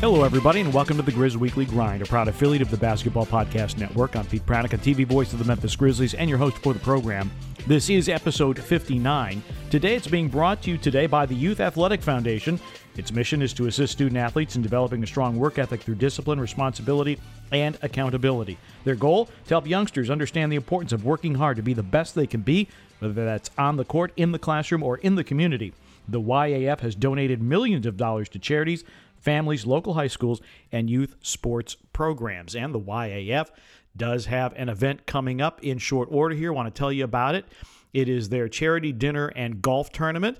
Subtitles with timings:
[0.00, 3.26] Hello, everybody, and welcome to the Grizz Weekly Grind, a proud affiliate of the Basketball
[3.26, 4.16] Podcast Network.
[4.16, 7.30] I'm Pete Pranica, TV voice of the Memphis Grizzlies, and your host for the program.
[7.66, 9.42] This is episode 59.
[9.68, 12.58] Today, it's being brought to you today by the Youth Athletic Foundation.
[12.96, 16.40] Its mission is to assist student athletes in developing a strong work ethic through discipline,
[16.40, 17.20] responsibility,
[17.52, 18.56] and accountability.
[18.84, 22.14] Their goal to help youngsters understand the importance of working hard to be the best
[22.14, 22.68] they can be,
[23.00, 25.74] whether that's on the court, in the classroom, or in the community.
[26.08, 28.82] The YAF has donated millions of dollars to charities
[29.20, 30.40] families, local high schools,
[30.72, 32.54] and youth sports programs.
[32.54, 33.48] And the YAF
[33.96, 36.52] does have an event coming up in short order here.
[36.52, 37.44] I want to tell you about it.
[37.92, 40.38] It is their charity dinner and golf tournament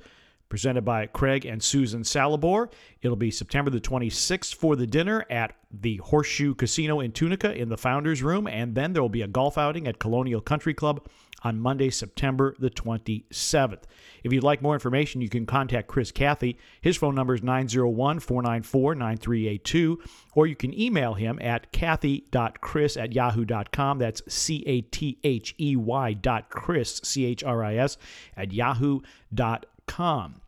[0.51, 2.69] presented by Craig and Susan Salabor.
[3.01, 7.69] It'll be September the 26th for the dinner at the Horseshoe Casino in Tunica in
[7.69, 11.07] the Founders Room, and then there will be a golf outing at Colonial Country Club
[11.43, 13.83] on Monday, September the 27th.
[14.23, 16.57] If you'd like more information, you can contact Chris Cathey.
[16.81, 20.03] His phone number is 901 494 9382,
[20.35, 23.99] or you can email him at cathey.chris at yahoo.com.
[23.99, 27.97] That's C A T H E Y dot Chris, C H R I S,
[28.37, 30.41] at yahoo.com.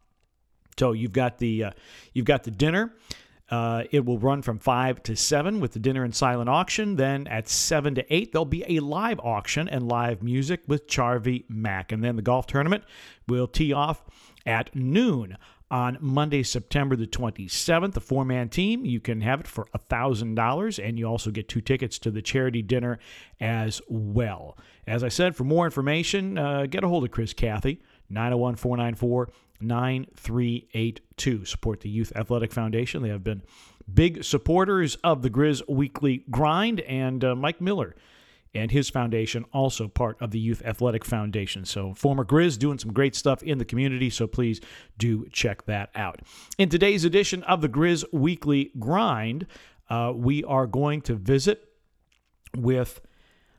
[0.79, 1.71] So you've got the uh,
[2.13, 2.95] you've got the dinner.
[3.53, 6.97] Uh, it will run from 5 to 7 with the dinner and silent auction.
[6.97, 11.45] Then at 7 to 8, there'll be a live auction and live music with Charvy
[11.51, 11.93] Mack.
[11.93, 12.83] And then the golf tournament
[13.29, 14.03] will tee off
[14.47, 15.37] at noon
[15.71, 17.93] on Monday, September the 27th.
[17.93, 21.61] The four man team, you can have it for $1,000, and you also get two
[21.61, 22.99] tickets to the charity dinner
[23.39, 24.57] as well.
[24.87, 29.31] As I said, for more information, uh, get a hold of Chris Cathey, 901 494
[29.63, 31.45] 9382.
[31.45, 33.03] Support the Youth Athletic Foundation.
[33.03, 33.43] They have been
[33.93, 37.95] big supporters of the Grizz Weekly Grind, and uh, Mike Miller
[38.55, 41.65] and his foundation, also part of the Youth Athletic Foundation.
[41.65, 44.61] So, former Grizz doing some great stuff in the community, so please
[44.99, 46.21] do check that out.
[46.59, 49.47] In today's edition of the Grizz Weekly Grind,
[49.89, 51.67] uh, we are going to visit
[52.57, 53.01] with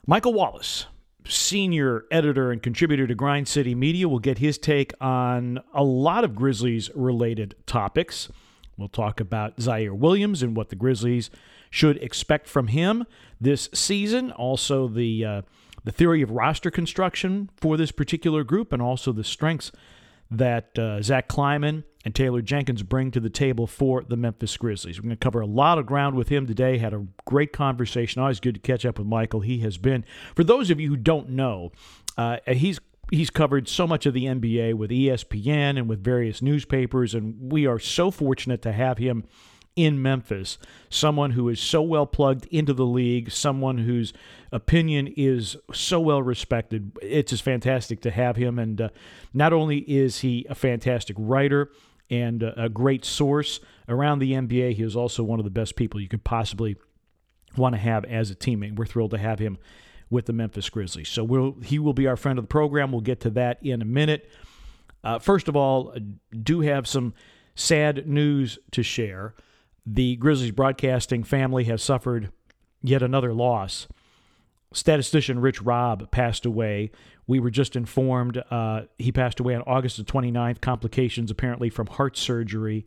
[0.06, 0.86] Michael Wallace
[1.26, 6.24] senior editor and contributor to Grind City Media, will get his take on a lot
[6.24, 8.30] of Grizzlies related topics.
[8.76, 11.30] We'll talk about Ziaire Williams and what the Grizzlies
[11.70, 13.04] should expect from him
[13.40, 14.32] this season.
[14.32, 15.42] Also, the uh,
[15.84, 19.70] the theory of roster construction for this particular group, and also the strengths
[20.30, 24.98] that uh, Zach Kleiman and Taylor Jenkins bring to the table for the Memphis Grizzlies.
[24.98, 26.78] We're going to cover a lot of ground with him today.
[26.78, 28.20] Had a great conversation.
[28.20, 29.40] Always good to catch up with Michael.
[29.40, 30.04] He has been,
[30.34, 31.72] for those of you who don't know,
[32.16, 32.78] uh, he's
[33.10, 37.66] he's covered so much of the NBA with ESPN and with various newspapers, and we
[37.66, 39.24] are so fortunate to have him
[39.76, 40.58] in Memphis,
[40.88, 44.12] someone who is so well plugged into the league, someone whose
[44.52, 46.92] opinion is so well respected.
[47.02, 48.58] It's just fantastic to have him.
[48.58, 48.88] And uh,
[49.32, 51.70] not only is he a fantastic writer
[52.08, 56.00] and a great source around the NBA, he is also one of the best people
[56.00, 56.76] you could possibly
[57.56, 58.76] want to have as a teammate.
[58.76, 59.58] We're thrilled to have him
[60.10, 61.08] with the Memphis Grizzlies.
[61.08, 62.92] So we'll, he will be our friend of the program.
[62.92, 64.30] We'll get to that in a minute.
[65.02, 65.94] Uh, first of all,
[66.42, 67.14] do have some
[67.54, 69.34] sad news to share
[69.86, 72.30] the Grizzlies broadcasting family has suffered
[72.82, 73.86] yet another loss.
[74.72, 76.90] Statistician Rich Robb passed away.
[77.26, 81.86] We were just informed uh, he passed away on August the 29th, complications apparently from
[81.86, 82.86] heart surgery.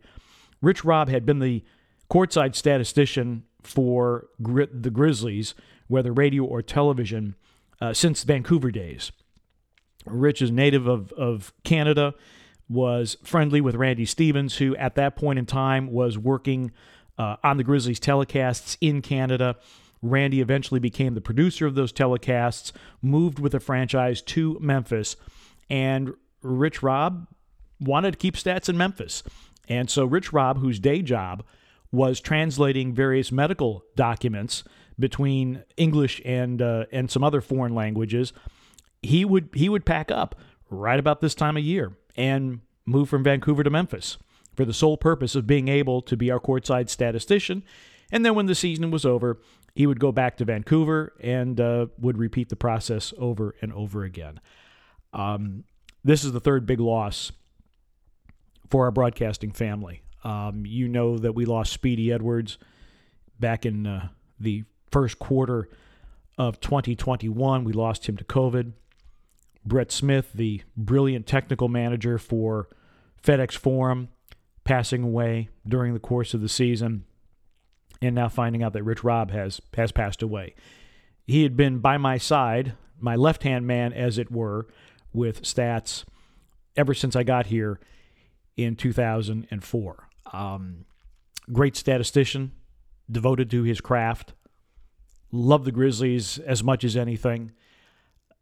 [0.60, 1.64] Rich Robb had been the
[2.10, 5.54] courtside statistician for the Grizzlies,
[5.88, 7.36] whether radio or television,
[7.80, 9.12] uh, since Vancouver days.
[10.04, 12.14] Rich is native of, of Canada
[12.68, 16.72] was friendly with Randy Stevens, who at that point in time was working
[17.16, 19.56] uh, on the Grizzlies telecasts in Canada.
[20.02, 25.16] Randy eventually became the producer of those telecasts, moved with the franchise to Memphis,
[25.68, 26.12] and
[26.42, 27.26] Rich Robb
[27.80, 29.22] wanted to keep stats in Memphis.
[29.68, 31.44] And so Rich Robb, whose day job
[31.90, 34.62] was translating various medical documents
[34.98, 38.32] between English and uh, and some other foreign languages,
[39.02, 40.34] he would he would pack up
[40.70, 44.18] right about this time of year and moved from Vancouver to Memphis
[44.54, 47.62] for the sole purpose of being able to be our courtside statistician.
[48.10, 49.38] And then when the season was over,
[49.74, 54.02] he would go back to Vancouver and uh, would repeat the process over and over
[54.02, 54.40] again.
[55.12, 55.64] Um,
[56.02, 57.30] this is the third big loss
[58.68, 60.02] for our broadcasting family.
[60.24, 62.58] Um, you know that we lost Speedy Edwards
[63.38, 64.08] back in uh,
[64.40, 65.68] the first quarter
[66.36, 67.62] of 2021.
[67.62, 68.72] We lost him to COVID.
[69.64, 72.68] Brett Smith, the brilliant technical manager for
[73.22, 74.08] FedEx Forum,
[74.64, 77.04] passing away during the course of the season,
[78.00, 80.54] and now finding out that Rich Robb has has passed away.
[81.26, 84.66] He had been by my side, my left hand man, as it were,
[85.12, 86.04] with stats
[86.76, 87.80] ever since I got here
[88.56, 90.08] in 2004.
[90.32, 90.84] Um,
[91.52, 92.52] great statistician,
[93.10, 94.32] devoted to his craft,
[95.32, 97.52] loved the Grizzlies as much as anything,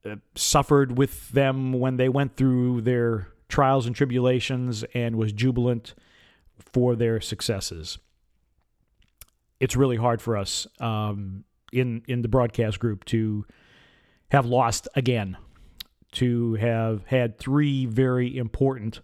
[0.07, 5.95] uh, suffered with them when they went through their trials and tribulations, and was jubilant
[6.59, 7.99] for their successes.
[9.61, 13.47] It's really hard for us um, in in the broadcast group to
[14.31, 15.37] have lost again,
[16.13, 19.01] to have had three very important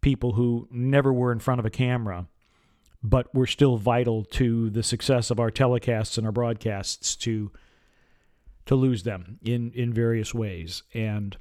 [0.00, 2.26] people who never were in front of a camera,
[3.02, 7.50] but were still vital to the success of our telecasts and our broadcasts to
[8.66, 10.82] to lose them in in various ways.
[10.92, 11.36] And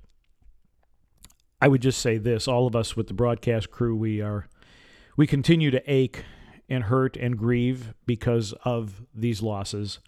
[1.62, 4.48] I would just say this: all of us with the broadcast crew, we are
[5.18, 6.24] we continue to ache
[6.70, 10.00] and hurt and grieve because of these losses.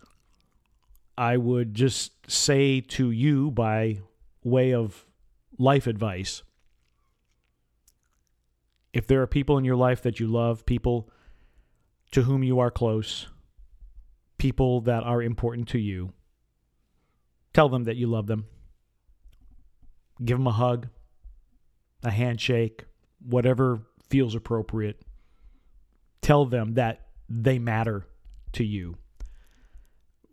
[1.17, 4.01] I would just say to you, by
[4.43, 5.05] way of
[5.57, 6.43] life advice,
[8.93, 11.09] if there are people in your life that you love, people
[12.11, 13.27] to whom you are close,
[14.37, 16.13] people that are important to you,
[17.57, 18.45] tell them that you love them.
[20.23, 20.87] Give them a hug,
[22.03, 22.85] a handshake,
[23.19, 25.01] whatever feels appropriate.
[26.21, 28.07] Tell them that they matter
[28.53, 28.97] to you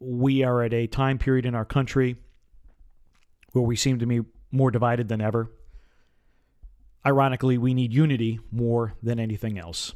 [0.04, 2.16] we are at a time period in our country
[3.52, 4.20] where we seem to be
[4.50, 5.50] more divided than ever.
[7.06, 9.94] Ironically, we need unity more than anything else.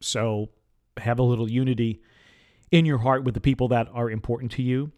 [0.00, 0.50] So
[0.96, 2.02] have a little unity
[2.70, 4.92] in your heart with the people that are important to you.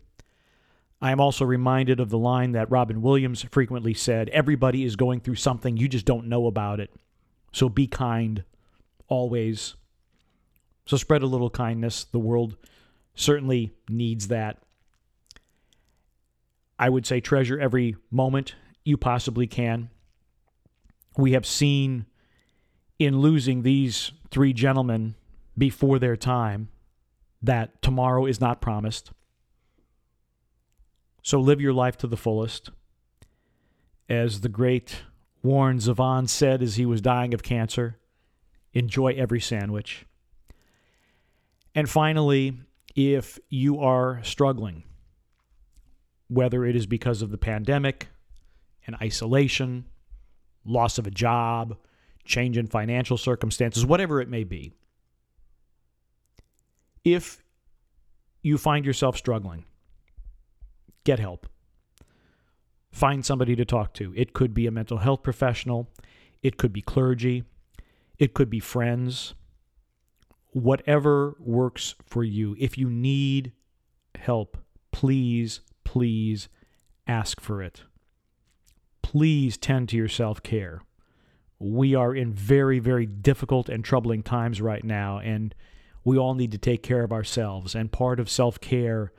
[1.07, 5.21] I am also reminded of the line that Robin Williams frequently said everybody is going
[5.21, 6.93] through something, you just don't know about it.
[7.53, 8.43] So be kind
[9.07, 9.77] always.
[10.85, 12.03] So spread a little kindness.
[12.03, 12.57] The world
[13.15, 14.59] certainly needs that.
[16.77, 19.91] I would say treasure every moment you possibly can.
[21.17, 22.07] We have seen
[22.99, 25.15] in losing these three gentlemen
[25.57, 26.69] before their time
[27.41, 29.13] that tomorrow is not promised.
[31.27, 32.71] So live your life to the fullest.
[34.09, 35.03] As the great
[35.43, 37.99] Warren Zevon said as he was dying of cancer,
[38.73, 40.07] enjoy every sandwich.
[41.75, 42.61] And finally,
[42.95, 44.85] if you are struggling,
[46.29, 48.07] whether it is because of the pandemic
[48.87, 49.87] and isolation,
[50.65, 51.77] loss of a job,
[52.25, 54.75] change in financial circumstances, whatever it may be,
[57.03, 57.43] if
[58.45, 59.65] you find yourself struggling,
[61.07, 61.47] get help.
[62.93, 64.13] Find somebody to talk to.
[64.15, 65.89] It could be a mental health professional,
[66.43, 67.45] it could be clergy,
[68.19, 69.35] it could be friends
[70.57, 72.57] whatever works for you.
[72.59, 73.53] If you need
[74.15, 74.57] help,
[74.91, 76.49] please, please
[77.07, 77.83] ask for it.
[79.03, 80.81] Please tend to your self care.
[81.59, 85.55] We are in very, very difficult and troubling times right now, and
[86.05, 87.75] we all need to take care of ourselves.
[87.75, 89.13] And part of self care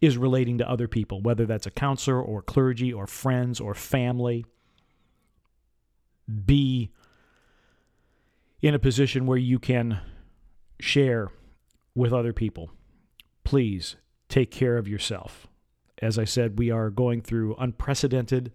[0.00, 4.44] is relating to other people, whether that's a counselor or clergy or friends or family.
[6.44, 6.90] Be
[8.60, 10.00] in a position where you can
[10.80, 11.28] share
[11.94, 12.70] with other people.
[13.44, 13.96] Please
[14.28, 15.46] take care of yourself.
[16.02, 18.52] As I said, we are going through unprecedented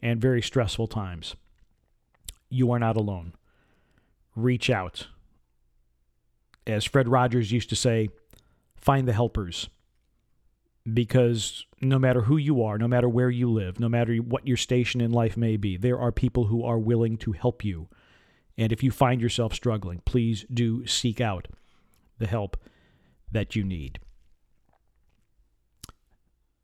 [0.00, 1.36] and very stressful times.
[2.48, 3.34] You are not alone.
[4.34, 5.06] Reach out.
[6.66, 8.08] As Fred Rogers used to say,
[8.76, 9.68] find the helpers.
[10.90, 14.56] Because no matter who you are, no matter where you live, no matter what your
[14.56, 17.88] station in life may be, there are people who are willing to help you
[18.58, 21.48] and if you find yourself struggling, please do seek out
[22.18, 22.56] the help
[23.30, 23.98] that you need.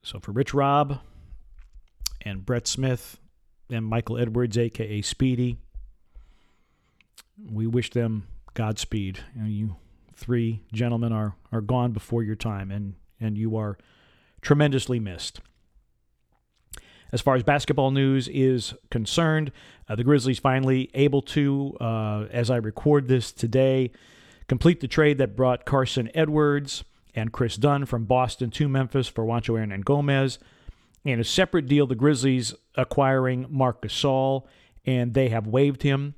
[0.03, 1.01] So for Rich Robb
[2.23, 3.19] and Brett Smith
[3.71, 5.57] and Michael Edwards, aka Speedy,
[7.51, 9.21] we wish them Godspeed.
[9.35, 9.77] You, you
[10.15, 13.79] three gentlemen are are gone before your time, and and you are
[14.41, 15.41] tremendously missed.
[17.11, 19.51] As far as basketball news is concerned,
[19.89, 23.91] uh, the Grizzlies finally able to, uh, as I record this today,
[24.47, 29.25] complete the trade that brought Carson Edwards and Kris Dunn from Boston to Memphis for
[29.25, 30.39] Juancho Hernangomez.
[31.05, 34.47] In a separate deal, the Grizzlies acquiring Marc Gasol,
[34.85, 36.15] and they have waived him.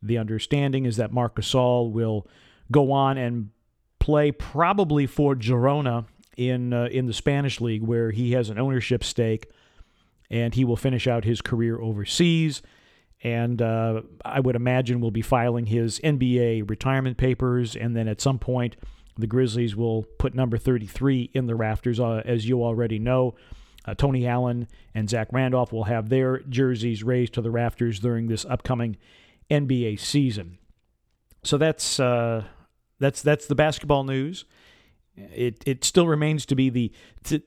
[0.00, 2.28] The understanding is that Marc Gasol will
[2.70, 3.50] go on and
[3.98, 6.06] play probably for Girona
[6.38, 9.50] in uh, in the Spanish league, where he has an ownership stake
[10.30, 12.62] and he will finish out his career overseas.
[13.22, 18.20] And uh, I would imagine will be filing his NBA retirement papers, and then at
[18.20, 18.76] some point,
[19.16, 21.98] the Grizzlies will put number 33 in the rafters.
[21.98, 23.34] Uh, as you already know,
[23.86, 28.28] uh, Tony Allen and Zach Randolph will have their jerseys raised to the rafters during
[28.28, 28.96] this upcoming
[29.50, 30.58] NBA season.
[31.42, 32.44] So that's uh,
[33.00, 34.44] That's that's the basketball news.
[35.34, 36.92] It it still remains to be the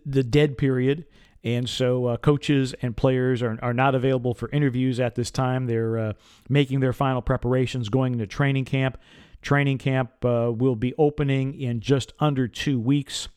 [0.05, 1.05] the dead period,
[1.43, 5.67] and so uh, coaches and players are are not available for interviews at this time.
[5.67, 6.13] They're uh,
[6.49, 8.97] making their final preparations, going into training camp.
[9.41, 13.27] Training camp uh, will be opening in just under two weeks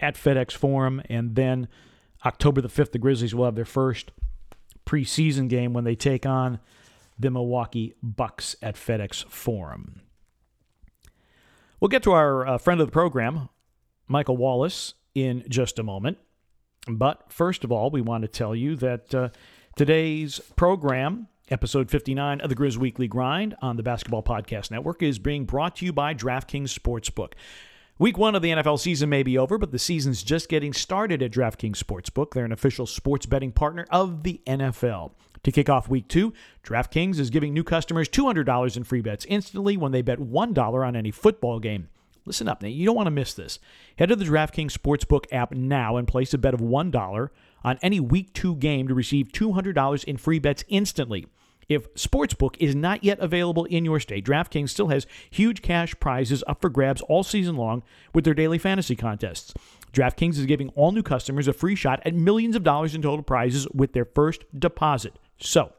[0.00, 1.68] at FedEx Forum, and then
[2.24, 4.10] October the fifth, the Grizzlies will have their first
[4.86, 6.58] preseason game when they take on
[7.18, 10.00] the Milwaukee Bucks at FedEx Forum.
[11.80, 13.48] We'll get to our uh, friend of the program,
[14.08, 16.18] Michael Wallace, in just a moment.
[16.88, 19.28] But first of all, we want to tell you that uh,
[19.76, 25.18] today's program, episode 59 of the Grizz Weekly Grind on the Basketball Podcast Network, is
[25.18, 27.32] being brought to you by DraftKings Sportsbook.
[27.96, 31.22] Week one of the NFL season may be over, but the season's just getting started
[31.22, 32.32] at DraftKings Sportsbook.
[32.32, 35.12] They're an official sports betting partner of the NFL.
[35.44, 36.32] To kick off week two,
[36.64, 40.96] DraftKings is giving new customers $200 in free bets instantly when they bet $1 on
[40.96, 41.88] any football game.
[42.26, 43.58] Listen up, now, you don't want to miss this.
[43.98, 47.28] Head to the DraftKings Sportsbook app now and place a bet of $1
[47.62, 51.26] on any week two game to receive $200 in free bets instantly.
[51.68, 56.44] If Sportsbook is not yet available in your state, DraftKings still has huge cash prizes
[56.46, 59.54] up for grabs all season long with their daily fantasy contests.
[59.92, 63.22] DraftKings is giving all new customers a free shot at millions of dollars in total
[63.22, 65.14] prizes with their first deposit.
[65.38, 65.72] So,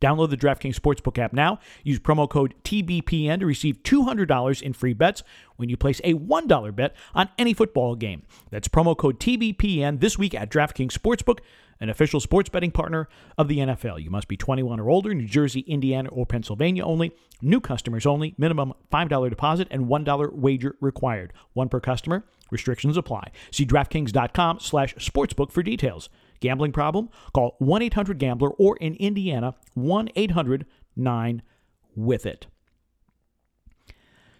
[0.00, 1.58] Download the DraftKings Sportsbook app now.
[1.84, 5.22] Use promo code TBPN to receive $200 in free bets
[5.56, 8.22] when you place a $1 bet on any football game.
[8.50, 11.40] That's promo code TBPN this week at DraftKings Sportsbook
[11.80, 14.02] an official sports betting partner of the NFL.
[14.02, 17.12] You must be 21 or older, New Jersey, Indiana, or Pennsylvania only.
[17.40, 18.34] New customers only.
[18.36, 21.32] Minimum $5 deposit and $1 wager required.
[21.54, 22.24] One per customer.
[22.50, 23.30] Restrictions apply.
[23.50, 26.10] See DraftKings.com slash sportsbook for details.
[26.40, 27.08] Gambling problem?
[27.32, 32.46] Call 1-800-GAMBLER or in Indiana, 1-800-9-WITH-IT.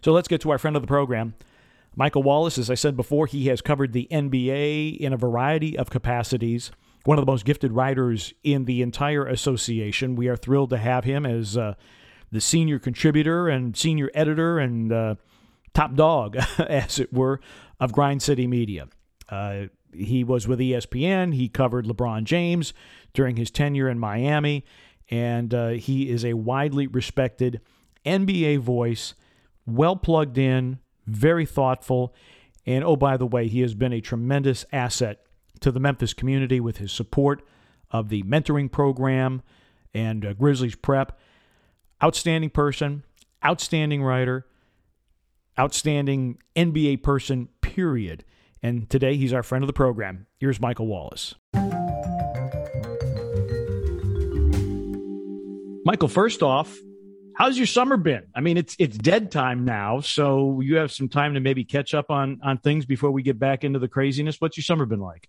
[0.03, 1.35] So let's get to our friend of the program,
[1.95, 2.57] Michael Wallace.
[2.57, 6.71] As I said before, he has covered the NBA in a variety of capacities
[7.05, 10.15] one of the most gifted writers in the entire association.
[10.15, 11.73] We are thrilled to have him as uh,
[12.31, 15.15] the senior contributor and senior editor and uh,
[15.73, 17.39] top dog, as it were,
[17.79, 18.87] of Grind City Media.
[19.29, 21.33] Uh, he was with ESPN.
[21.33, 22.73] He covered LeBron James
[23.13, 24.65] during his tenure in Miami,
[25.09, 27.61] and uh, he is a widely respected
[28.05, 29.13] NBA voice,
[29.65, 32.13] well plugged in, very thoughtful.
[32.65, 35.25] And oh, by the way, he has been a tremendous asset
[35.61, 37.43] to the Memphis community with his support
[37.89, 39.41] of the mentoring program
[39.93, 41.19] and uh, Grizzlies Prep.
[42.03, 43.03] Outstanding person,
[43.45, 44.47] outstanding writer,
[45.59, 48.23] outstanding NBA person, period.
[48.63, 50.27] And today he's our friend of the program.
[50.39, 51.33] Here's Michael Wallace.
[55.83, 56.77] Michael, first off,
[57.35, 58.23] how's your summer been?
[58.35, 61.95] I mean, it's it's dead time now, so you have some time to maybe catch
[61.95, 64.39] up on on things before we get back into the craziness.
[64.39, 65.27] What's your summer been like?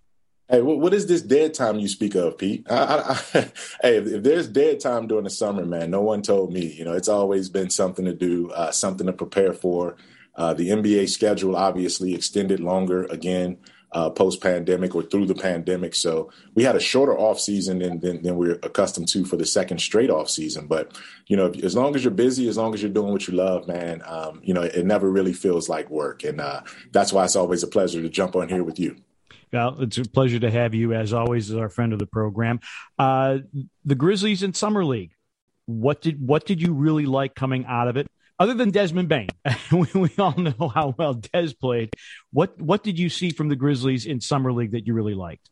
[0.48, 2.66] Hey, what is this dead time you speak of, Pete?
[2.68, 3.40] I, I, I,
[3.82, 6.66] hey, if, if, there's dead time during the summer, man, no one told me.
[6.66, 9.96] You know, it's always been something to do, uh, something to prepare for.
[10.34, 13.58] Uh, the NBA schedule obviously extended longer again
[13.92, 18.00] uh, post pandemic or through the pandemic, so we had a shorter off season than,
[18.00, 20.66] than, than we're accustomed to for the second straight off season.
[20.66, 23.34] But you know, as long as you're busy, as long as you're doing what you
[23.34, 27.24] love, man, um, you know, it never really feels like work, and uh, that's why
[27.24, 28.96] it's always a pleasure to jump on here with you.
[29.52, 32.60] Well, it's a pleasure to have you, as always, as our friend of the program.
[32.98, 33.40] Uh,
[33.84, 35.12] the Grizzlies in summer league.
[35.66, 38.08] What did what did you really like coming out of it?
[38.42, 39.28] Other than Desmond Bane,
[39.72, 41.90] we, we, all know how well Des played.
[42.32, 45.48] What what did you see from the Grizzlies in summer league that you really liked?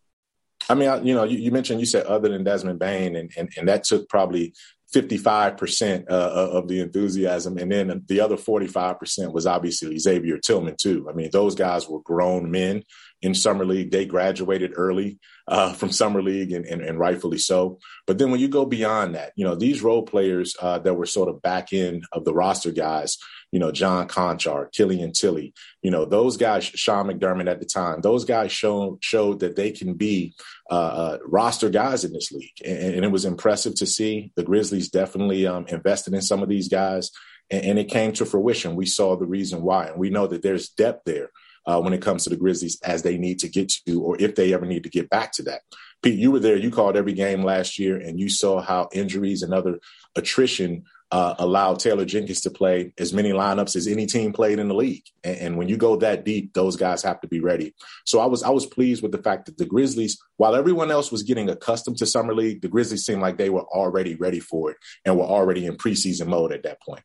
[0.69, 3.31] I mean, I, you know, you, you, mentioned you said other than Desmond Bane, and
[3.37, 4.55] and, and that took probably
[4.93, 7.59] 55% uh, of the enthusiasm.
[7.59, 11.07] And then the other 45% was obviously Xavier Tillman, too.
[11.09, 12.83] I mean, those guys were grown men
[13.23, 13.93] in Summer League.
[13.93, 15.21] They graduated early
[15.51, 17.81] uh, from Summer League and, and, and, rightfully so.
[18.07, 21.07] But then when you go beyond that, you know, these role players uh, that were
[21.07, 23.19] sort of back end of the roster guys,
[23.51, 25.53] you know, John Konchar, Killian Tillie,
[25.83, 29.73] you know, those guys, Sean McDermott at the time, those guys showed, showed that they
[29.73, 30.35] can be
[30.71, 32.63] uh, uh, roster guys in this league.
[32.65, 34.31] And, and, it was impressive to see.
[34.37, 37.11] The Grizzlies definitely um, invested in some of these guys.
[37.51, 38.77] And, and it came to fruition.
[38.77, 39.87] We saw the reason why.
[39.87, 41.31] And we know that there's depth there
[41.67, 44.35] uh, when it comes to the Grizzlies as they need to get to, or if
[44.35, 45.63] they ever need to get back to that.
[46.03, 46.57] Pete, you were there.
[46.57, 49.79] You called every game last year, and you saw how injuries and other
[50.17, 54.69] attrition uh, allowed Taylor Jenkins to play as many lineups as any team played in
[54.69, 55.03] the league.
[55.25, 57.75] And, and, when you go that deep, those guys have to be ready.
[58.05, 61.11] So I was I was pleased with the fact that the Grizzlies, while everyone else
[61.11, 64.71] was getting accustomed to summer league, the Grizzlies seemed like they were already ready for
[64.71, 67.03] it and were already in preseason mode at that point.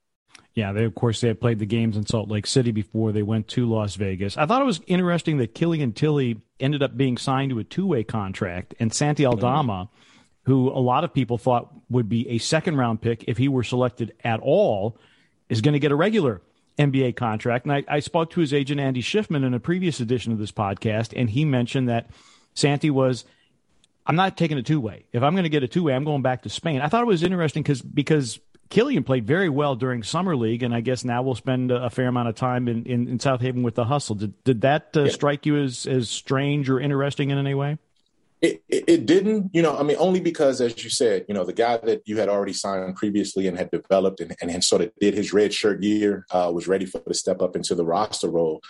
[0.56, 3.24] Yeah, they of course they had played the games in Salt Lake City before they
[3.24, 4.38] went to Las Vegas.
[4.38, 8.06] I thought it was interesting that Killian Tillie ended up being signed to a two-way
[8.06, 9.90] contract, and Santi Aldama,
[10.44, 14.14] who a lot of people thought would be a second-round pick if he were selected
[14.24, 14.98] at all,
[15.50, 16.42] is going to get a regular
[16.80, 17.66] NBA contract.
[17.66, 20.54] And I, I spoke to his agent Andy Schiffman in a previous edition of this
[20.54, 22.10] podcast, and he mentioned that
[22.54, 23.26] Santi was.
[24.08, 25.06] I'm not taking a two way.
[25.12, 26.80] If I'm going to get a two way, I'm going back to Spain.
[26.80, 30.74] I thought it was interesting because because Killian played very well during summer league, and
[30.74, 33.76] I guess now we'll spend a fair amount of time in, in, in Southaven with
[33.76, 34.16] the hustle.
[34.16, 35.12] Did did that uh, yeah.
[35.12, 37.78] strike you as as strange or interesting in any way?
[38.42, 41.46] It, it, it, didn't, you know, I mean, only because, as you said, you know,
[41.46, 44.84] the guy that you had already signed previously and had developed and, and, and sort
[44.84, 47.86] of did his red shirt year uh, was ready for to step up into the
[47.86, 48.62] roster role.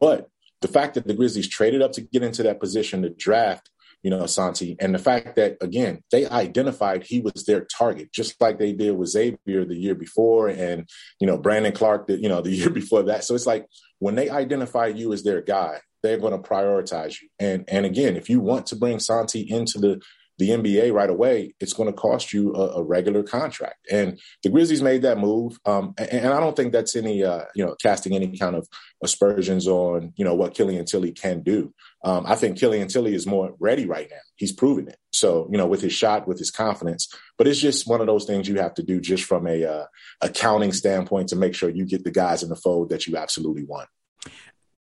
[0.00, 0.30] But
[0.62, 3.70] the fact that the Grizzlies traded up to get into that position to draft
[4.02, 4.76] you know, Santi.
[4.80, 8.96] And the fact that, again, they identified he was their target, just like they did
[8.96, 10.88] with Xavier the year before and,
[11.20, 13.24] you know, Brandon Clarke, the, you know, the year before that.
[13.24, 13.66] So it's like
[13.98, 17.28] when they identify you as their guy, they're going to prioritize you.
[17.38, 20.00] And and again, if you want to bring Santi into the
[20.40, 23.86] the NBA right away, it's going to cost you a, a, regular contract.
[23.92, 27.42] And the Grizzlies made that move, um, and, and, I don't think that's any, uh,
[27.54, 28.66] you know, casting any kind of
[29.04, 31.74] aspersions on, you know, what Killian Tillie can do.
[32.02, 34.16] Um, I think Killian Tillie is more ready right now.
[34.36, 34.96] He's proven it.
[35.12, 38.24] So, you know, with his shot, with his confidence, but it's just one of those
[38.24, 39.84] things you have to do just from a uh,
[40.22, 43.64] accounting standpoint to make sure you get the guys in the fold that you absolutely
[43.64, 43.88] want.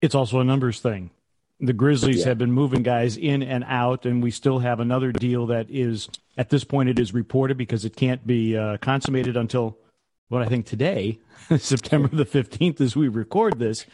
[0.03, 1.11] It's also a numbers thing
[1.61, 2.29] the Grizzlies yeah.
[2.29, 6.09] have been moving guys in and out, and we still have another deal that is
[6.37, 9.79] at this point it is reported because it can't be uh, consummated until
[10.29, 11.19] what I think today,
[11.59, 13.87] September the fifteenth, as we record this.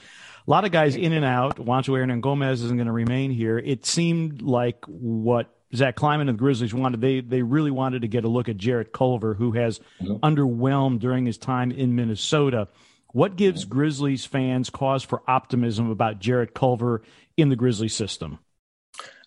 [0.46, 1.56] A lot of guys in and out.
[1.56, 3.58] Juancho Gomez isn't going to remain here.
[3.58, 7.00] It seemed like what Zach Kleiman and the Grizzlies wanted.
[7.00, 10.16] They they really wanted to get a look at Jarrett Culver, who has mm-hmm.
[10.16, 12.68] underwhelmed during his time in Minnesota.
[13.12, 17.02] What gives Grizzlies fans cause for optimism about Jarrett Culver
[17.40, 18.38] in the Grizzly system?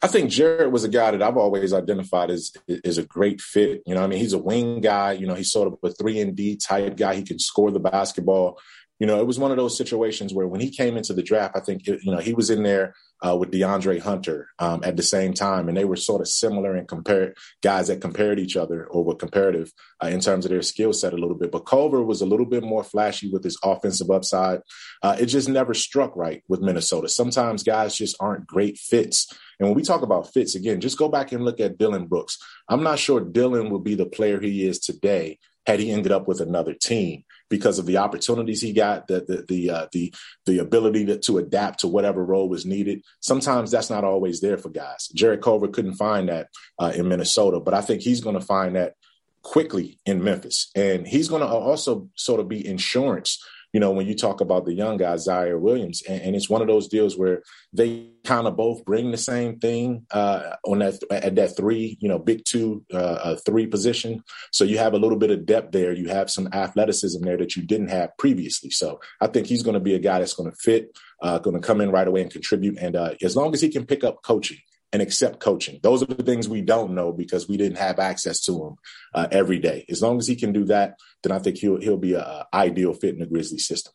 [0.01, 3.81] I think Jarrett was a guy that I've always identified as is a great fit.
[3.85, 5.13] You know, I mean, he's a wing guy.
[5.13, 7.15] You know, he's sort of a three and D type guy.
[7.15, 8.59] He can score the basketball
[8.99, 11.55] you know, it was one of those situations where when he came into the draft,
[11.57, 12.93] I think, it, you know, he was in there
[13.25, 16.75] uh, with DeAndre Hunter um, at the same time, and they were sort of similar
[16.75, 19.71] and compared guys that compared each other or were comparative
[20.03, 21.51] uh, in terms of their skill set a little bit.
[21.51, 24.61] But Culver was a little bit more flashy with his offensive upside.
[25.01, 27.09] Uh, it just never struck right with Minnesota.
[27.09, 29.27] Sometimes guys just aren't great fits.
[29.59, 32.37] And when we talk about fits, again, just go back and look at Dillon Brooks.
[32.67, 36.27] I'm not sure Dillon would be the player he is today had he ended up
[36.27, 40.11] with another team because of the opportunities he got, the the the uh, the,
[40.47, 43.03] the ability to, to, adapt to whatever role was needed.
[43.19, 45.07] Sometimes that's not always there for guys.
[45.13, 46.47] Jarrett Culver couldn't find that
[46.79, 48.95] uh, in Minnesota, but I think he's going to find that
[49.43, 53.37] quickly in Memphis, and he's going to also sort of be insurance
[53.73, 56.61] you know, when you talk about the young guy, Ziaire Williams, and, and, it's one
[56.61, 57.41] of those deals where
[57.73, 62.07] they kind of both bring the same thing uh, on that at that three, you
[62.07, 64.23] know, big two, uh, three position.
[64.51, 65.91] So you have a little bit of depth there.
[65.91, 68.69] You have some athleticism there that you didn't have previously.
[68.69, 71.59] So I think he's going to be a guy that's going to fit, uh, going
[71.59, 72.77] to come in right away and contribute.
[72.77, 74.59] And uh, as long as he can pick up coaching,
[74.93, 75.79] and accept coaching.
[75.81, 78.75] Those are the things we don't know because we didn't have access to him
[79.13, 79.85] uh, every day.
[79.89, 82.93] As long as he can do that, then I think he'll he'll be an ideal
[82.93, 83.93] fit in the Grizzly system.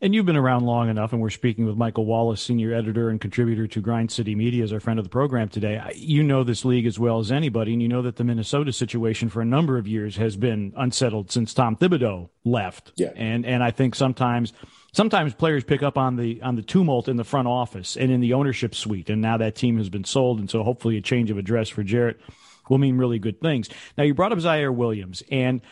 [0.00, 3.20] And you've been around long enough, and we're speaking with Michael Wallace, senior editor and
[3.20, 5.80] contributor to Grind City Media, as our friend of the program today.
[5.94, 9.28] You know this league as well as anybody, and you know that the Minnesota situation
[9.28, 12.92] for a number of years has been unsettled since Tom Thibodeau left.
[12.96, 13.12] Yeah.
[13.16, 14.52] And and I think sometimes
[14.98, 18.20] sometimes players pick up on the on the tumult in the front office and in
[18.20, 21.30] the ownership suite, and now that team has been sold, and so hopefully a change
[21.30, 22.20] of address for Jarrett
[22.68, 23.68] will mean really good things.
[23.96, 25.62] Now you brought up Ziaire Williams, and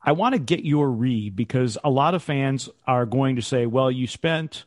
[0.00, 3.66] I want to get your read because a lot of fans are going to say,
[3.66, 4.64] well, you spent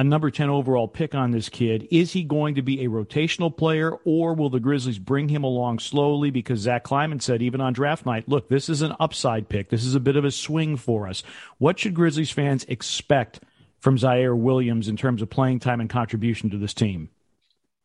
[0.00, 1.86] a number 10 overall pick on this kid.
[1.90, 5.78] Is he going to be a rotational player or will the Grizzlies bring him along
[5.78, 6.30] slowly?
[6.30, 9.68] Because Zach Kleiman said, even on draft night, look, this is an upside pick.
[9.68, 11.22] This is a bit of a swing for us.
[11.58, 13.40] What should Grizzlies fans expect
[13.78, 17.10] from Ziaire Williams in terms of playing time and contribution to this team?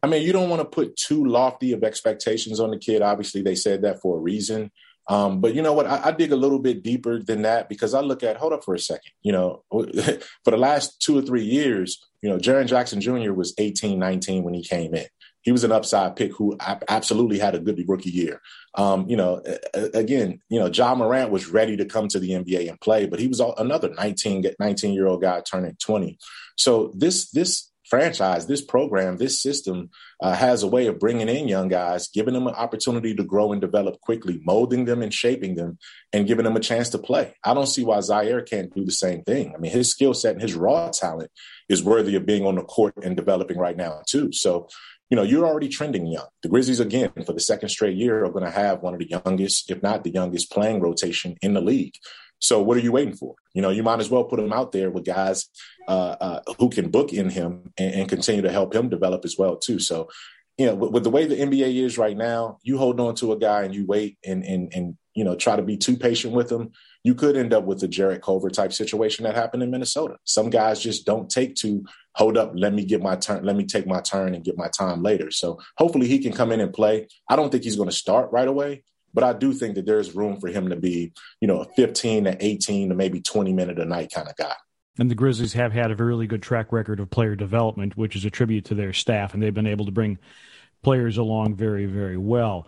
[0.02, 3.02] I mean, you don't want to put too lofty of expectations on the kid.
[3.02, 4.72] Obviously, they said that for a reason.
[5.08, 5.86] Um, but you know what?
[5.86, 8.64] I, I, dig a little bit deeper than that because I look at hold up
[8.64, 9.12] for a second.
[9.22, 13.32] You know, for the last two or three years, you know, Jaren Jackson Jr.
[13.32, 15.06] was 18, 19 when he came in.
[15.42, 16.58] He was an upside pick who
[16.90, 18.42] absolutely had a good rookie year.
[18.74, 19.44] Um, you know,
[19.76, 23.20] again, you know, Ja Morant was ready to come to the NBA and play, but
[23.20, 26.18] he was another 19, 19 year old guy turning 20.
[26.58, 29.90] So this this franchise, this program, this system
[30.22, 33.52] uh, has a way of bringing in young guys, giving them an opportunity to grow
[33.52, 35.78] and develop quickly, molding them and shaping them,
[36.12, 37.36] and giving them a chance to play.
[37.44, 39.54] I don't see why Ziaire can't do the same thing.
[39.54, 41.32] I mean, his skill set and his raw talent
[41.70, 44.32] is worthy of being on the court and developing right now, too.
[44.32, 44.68] So,
[45.10, 46.28] you know, you're already trending young.
[46.42, 49.08] The Grizzlies, again, for the second straight year, are going to have one of the
[49.08, 51.94] youngest, if not the youngest, playing rotation in the league.
[52.40, 53.36] So what are you waiting for?
[53.54, 55.50] You know, you might as well put him out there with guys
[55.88, 59.36] uh, uh, who can book in him and, and, continue to help him develop as
[59.38, 59.80] well too.
[59.80, 60.10] So,
[60.58, 63.34] you know, with, with, the way the NBA is right now, you hold on to
[63.34, 66.34] a guy and you wait and and and you know try to be too patient
[66.34, 66.72] with him.
[67.04, 70.16] You could end up with a Jarrett Culver type situation that happened in Minnesota.
[70.24, 71.84] Some guys just don't take to
[72.16, 72.54] hold up.
[72.56, 73.44] Let me get my turn.
[73.44, 75.30] Let me take my turn and get my time later.
[75.30, 77.08] So hopefully he can come in and play.
[77.30, 78.84] I don't think he's going to start right away,
[79.16, 82.26] but I do think that there's room for him to be, you know, a 15
[82.26, 84.54] to 18 to maybe 20 minute a night kind of guy.
[85.00, 88.26] And the Grizzlies have had a really good track record of player development, which is
[88.26, 90.20] a tribute to their staff, and they've been able to bring
[90.84, 92.68] players along very, very well.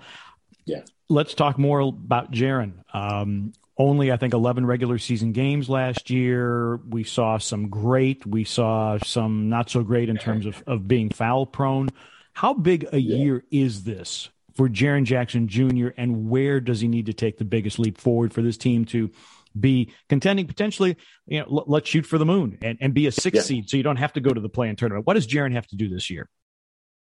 [0.66, 0.82] Yeah.
[1.10, 2.84] Let's talk more about Jaren.
[2.94, 6.78] Um, only, I think, 11 regular season games last year.
[6.78, 8.26] We saw some great.
[8.26, 11.90] We saw some not so great in terms of, of being foul prone.
[12.34, 13.18] How big a yeah.
[13.18, 17.46] year is this for Jaren Jackson Jr., and where does he need to take the
[17.46, 19.12] biggest leap forward for this team to
[19.58, 20.98] be contending potentially?
[21.28, 23.42] You know, l- let's shoot for the moon and, and be a six yeah.
[23.44, 25.06] seed so you don't have to go to the play in tournament.
[25.06, 26.28] What does Jaren have to do this year?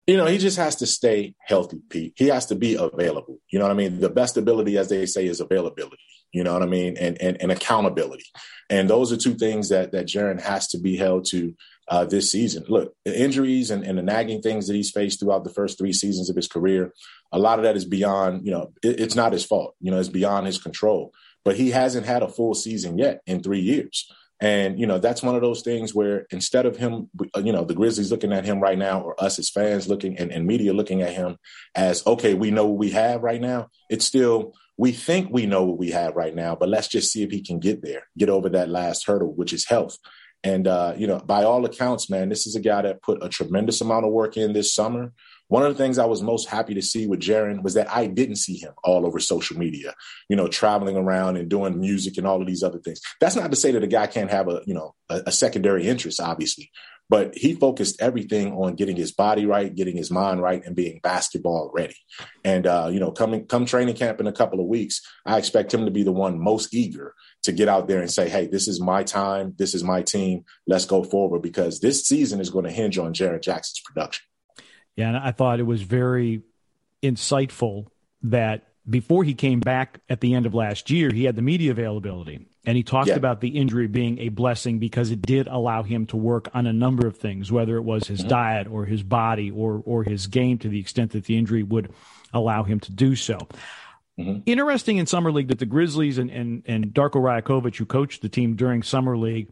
[0.07, 2.13] You know, he just has to stay healthy, Pete.
[2.17, 3.39] He has to be available.
[3.49, 4.01] You know what I mean?
[4.01, 5.97] The best ability, as they say, is availability.
[6.33, 6.97] You know what I mean?
[6.97, 8.25] And and, and accountability.
[8.69, 11.55] And those are two things that that Jaren has to be held to
[11.87, 12.63] uh, this season.
[12.67, 15.93] Look, the injuries and, and, the nagging things that he's faced throughout the first three
[15.93, 16.93] seasons of his career,
[17.31, 19.75] a lot of that is beyond, you know, it, it's not his fault.
[19.81, 21.13] You know, it's beyond his control.
[21.43, 24.09] But he hasn't had a full season yet in three years.
[24.39, 27.09] And, you know, that's one of those things where instead of him,
[27.41, 30.31] you know, the Grizzlies looking at him right now, or us as fans looking and,
[30.31, 31.37] and media looking at him
[31.75, 35.63] as, okay, we know what we have right now, it's still, we think we know
[35.63, 38.29] what we have right now, but let's just see if he can get there, get
[38.29, 39.97] over that last hurdle, which is health.
[40.43, 43.29] And, uh, you know, by all accounts, man, this is a guy that put a
[43.29, 45.13] tremendous amount of work in this summer.
[45.47, 48.07] One of the things I was most happy to see with Jaren was that I
[48.07, 49.93] didn't see him all over social media,
[50.27, 53.01] you know, traveling around and doing music and all of these other things.
[53.19, 55.87] That's not to say that a guy can't have a, you know, a, a secondary
[55.87, 56.71] interest, obviously,
[57.09, 60.99] but he focused everything on getting his body right, getting his mind right, and being
[61.03, 61.95] basketball ready.
[62.43, 65.73] And uh, you know, coming come training camp in a couple of weeks, I expect
[65.73, 67.13] him to be the one most eager
[67.43, 69.53] to get out there and say, "Hey, this is my time.
[69.57, 70.45] This is my team.
[70.67, 74.25] Let's go forward." Because this season is going to hinge on Jaren Jackson's production.
[74.95, 76.43] Yeah, and I thought it was very
[77.01, 77.87] insightful
[78.23, 81.71] that before he came back at the end of last year, he had the media
[81.71, 82.47] availability.
[82.65, 83.15] And he talked yeah.
[83.15, 86.71] about the injury being a blessing because it did allow him to work on a
[86.71, 88.29] number of things, whether it was his mm-hmm.
[88.29, 91.93] diet or his body or, or his game to the extent that the injury would
[92.33, 93.37] allow him to do so.
[94.17, 94.41] Mm-hmm.
[94.45, 98.29] Interesting in Summer League that the Grizzlies and, and, and Darko Rajakovic, who coached the
[98.29, 99.51] team during Summer League,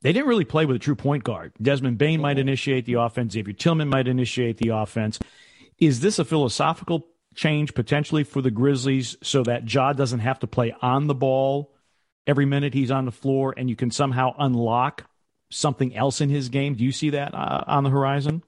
[0.00, 1.52] they didn't really play with a true point guard.
[1.60, 2.48] Desmond Bane might mm-hmm.
[2.48, 5.18] initiate the offense, Xavier Tillman might initiate the offense.
[5.78, 7.06] Is this a philosophical
[7.36, 11.72] change potentially for the Grizzlies so that Ja doesn't have to play on the ball
[12.26, 15.04] every minute he's on the floor and you can somehow unlock
[15.50, 16.74] something else in his game?
[16.74, 18.42] Do you see that uh, on the horizon?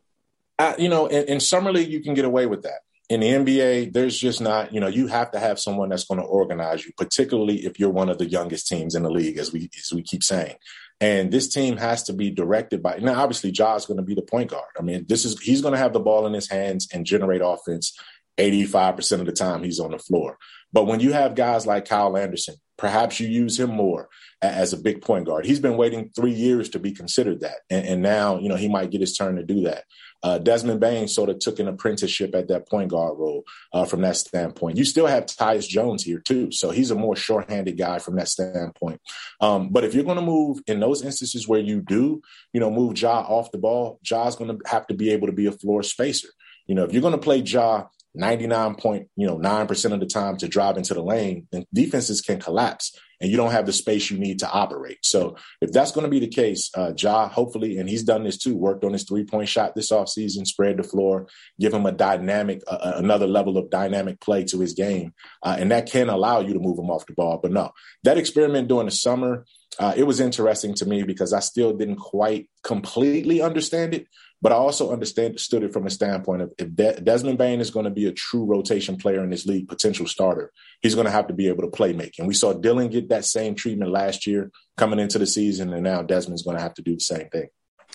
[0.58, 2.80] Uh, you know, in, in Summer League, you can get away with that.
[3.08, 6.20] In the NBA, there's just not, you know, you have to have someone that's going
[6.20, 9.50] to organize you, particularly if you're one of the youngest teams in the league, as
[9.50, 10.56] we as we keep saying.
[11.00, 13.22] And this team has to be directed by now.
[13.22, 14.72] Obviously, Ja's going to be the point guard.
[14.78, 17.40] I mean, this is he's going to have the ball in his hands and generate
[17.42, 17.96] offense
[18.38, 20.38] 85% of the time he's on the floor.
[20.72, 24.08] But when you have guys like Kyle Anderson, perhaps you use him more
[24.40, 25.44] as a big point guard.
[25.44, 27.56] He's been waiting three years to be considered that.
[27.68, 29.84] And, and now, you know, he might get his turn to do that.
[30.22, 34.02] Uh, Desmond Bane sort of took an apprenticeship at that point guard role uh, from
[34.02, 34.76] that standpoint.
[34.76, 38.28] You still have Tyus Jones here too, so he's a more short-handed guy from that
[38.28, 39.00] standpoint.
[39.40, 42.20] Um, but if you're going to move in those instances where you do,
[42.52, 45.32] you know, move Ja off the ball, Ja's going to have to be able to
[45.32, 46.28] be a floor spacer.
[46.66, 47.86] You know, if you're going to play Ja
[48.18, 52.20] 99 point, you know, 9% of the time to drive into the lane, then defenses
[52.20, 54.98] can collapse and you don't have the space you need to operate.
[55.02, 58.38] So if that's going to be the case, uh, Ja, hopefully, and he's done this
[58.38, 61.26] too, worked on his three point shot this offseason, spread the floor,
[61.58, 65.12] give him a dynamic, uh, another level of dynamic play to his game.
[65.42, 67.38] Uh, and that can allow you to move him off the ball.
[67.42, 67.72] But no,
[68.04, 69.44] that experiment during the summer,
[69.78, 74.06] uh, it was interesting to me because I still didn't quite completely understand it.
[74.40, 77.84] But I also understood it from a standpoint of if De- Desmond Bane is going
[77.84, 81.26] to be a true rotation player in this league, potential starter, he's going to have
[81.26, 82.18] to be able to play make.
[82.18, 85.82] And we saw Dillon get that same treatment last year coming into the season, and
[85.82, 87.48] now Desmond's going to have to do the same thing.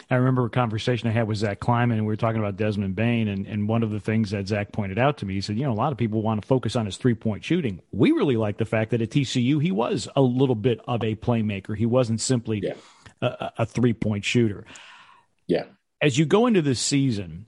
[0.10, 2.96] I remember a conversation I had with Zach Kleiman, and we were talking about Desmond
[2.96, 3.28] Bane.
[3.28, 5.64] And, and one of the things that Zach pointed out to me, he said, you
[5.64, 7.82] know, a lot of people want to focus on his three point shooting.
[7.92, 11.16] We really like the fact that at TCU, he was a little bit of a
[11.16, 11.78] playmaker.
[11.78, 12.74] He wasn't simply yeah.
[13.22, 14.66] a, a three point shooter.
[15.48, 15.66] Yeah.
[16.04, 17.46] As you go into this season,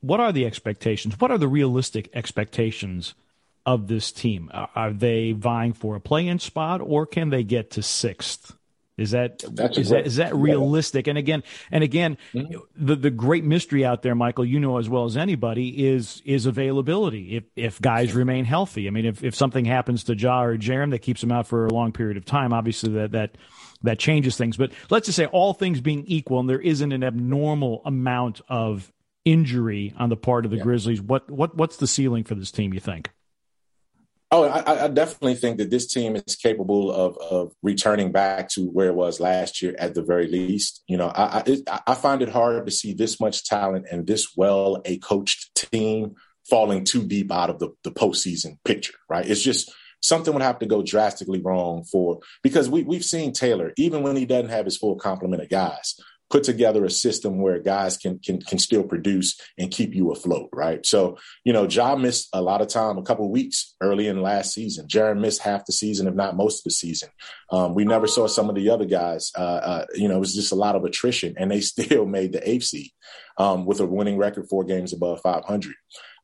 [0.00, 1.20] what are the expectations?
[1.20, 3.12] What are the realistic expectations
[3.66, 4.50] of this team?
[4.52, 8.56] Are they vying for a play in spot or can they get to sixth?
[8.96, 9.42] Is that
[9.76, 11.06] is that is that realistic?
[11.06, 12.58] And again, and again, mm-hmm.
[12.76, 16.46] the the great mystery out there, Michael, you know as well as anybody, is is
[16.46, 17.36] availability.
[17.36, 20.90] If if guys remain healthy, I mean, if if something happens to Ja or Jaren
[20.92, 23.36] that keeps them out for a long period of time, obviously that that
[23.82, 24.56] that changes things.
[24.56, 28.92] But let's just say all things being equal, and there isn't an abnormal amount of
[29.24, 30.62] injury on the part of the yeah.
[30.62, 31.00] Grizzlies.
[31.00, 32.72] What what what's the ceiling for this team?
[32.74, 33.10] You think?
[34.34, 38.64] Oh, I, I, definitely think that this team is capable of, of returning back to
[38.64, 40.82] where it was last year at the very least.
[40.86, 44.06] You know, I, I, it, I find it hard to see this much talent and
[44.06, 46.14] this well a coached team
[46.48, 49.28] falling too deep out of the, the postseason picture, right?
[49.28, 49.70] It's just
[50.02, 54.16] something would have to go drastically wrong for because we, we've seen Taylor, even when
[54.16, 55.94] he doesn't have his full complement of guys,
[56.32, 60.48] put together a system where guys can can can still produce and keep you afloat,
[60.50, 60.84] right?
[60.86, 64.54] So, you know, Ja missed a lot of time, a couple weeks early in last
[64.54, 64.88] season.
[64.88, 67.10] Jaren missed half the season, if not most of the season.
[67.50, 69.30] Um, we never saw some of the other guys.
[69.36, 72.32] Uh, uh, you know, it was just a lot of attrition, and they still made
[72.32, 72.90] the eighth seed
[73.36, 75.74] um, with a winning record, four games above 500.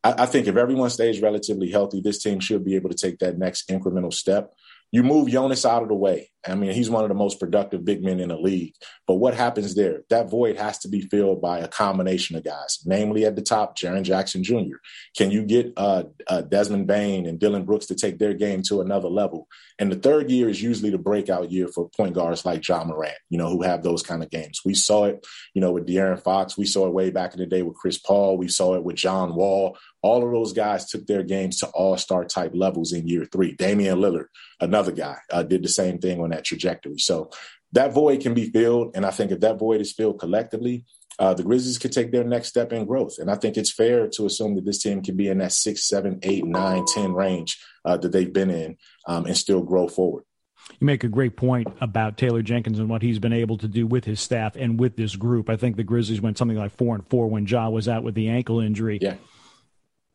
[0.05, 3.19] I, I think if everyone stays relatively healthy, this team should be able to take
[3.19, 4.53] that next incremental step.
[4.91, 6.31] You move Jonas out of the way.
[6.47, 8.75] I mean, he's one of the most productive big men in the league.
[9.07, 10.03] But what happens there?
[10.09, 13.77] That void has to be filled by a combination of guys, namely at the top,
[13.77, 14.77] Jaren Jackson Jr.
[15.17, 18.81] Can you get uh, uh, Desmond Bane and Dillon Brooks to take their game to
[18.81, 19.49] another level?
[19.79, 23.15] And the third year is usually the breakout year for point guards like Ja Morant,
[23.29, 24.61] you know, who have those kind of games.
[24.65, 26.57] We saw it, you know, with De'Aaron Fox.
[26.57, 28.39] We saw it way back in the day with Chris Paul.
[28.39, 29.77] We saw it with John Wall.
[30.03, 33.55] All of those guys took their games to all star type levels in year three.
[33.55, 34.27] Damian Lillard,
[34.61, 36.99] another guy, uh, did the same thing on that trajectory.
[36.99, 37.31] So
[37.73, 38.93] that void can be filled.
[38.95, 40.85] And I think if that void is filled collectively,
[41.19, 43.17] uh, the Grizzlies could take their next step in growth.
[43.19, 45.89] And I think it's fair to assume that this team can be in that six,
[45.89, 50.25] seven, eight, nine, ten range uh, that they've been in um, and still grow forward.
[50.81, 53.87] You make a great point about Taylor Jenkins and what he's been able to do
[53.87, 55.49] with his staff and with this group.
[55.49, 58.15] I think the Grizzlies went something like four and four when Ja was out with
[58.15, 58.99] the ankle injury.
[59.01, 59.17] Yeah.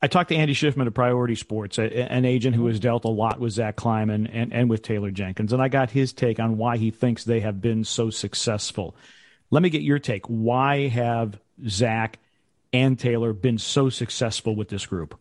[0.04, 3.40] I talked to Andy Schiffman of Priority Sports, an agent who has dealt a lot
[3.40, 6.76] with Zach Kleiman and, and with Taylor Jenkins, and I got his take on why
[6.76, 8.98] he thinks they have been so successful.
[9.50, 10.26] Let me get your take.
[10.26, 11.40] Why have
[11.70, 12.20] Zach
[12.74, 15.18] and Taylor been so successful with this group?